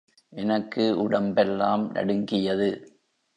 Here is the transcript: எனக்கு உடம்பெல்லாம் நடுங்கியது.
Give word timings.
எனக்கு 0.33 0.83
உடம்பெல்லாம் 0.97 1.91
நடுங்கியது. 1.91 2.69